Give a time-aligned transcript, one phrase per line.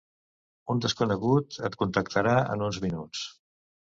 [0.73, 3.23] Un desconegut et contactarà en uns minuts.